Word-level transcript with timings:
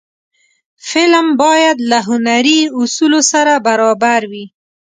فلم 0.87 1.27
باید 1.41 1.77
له 1.89 1.99
هنري 2.07 2.59
اصولو 2.79 3.21
سره 3.31 3.53
برابر 3.67 4.21
وي 4.31 4.45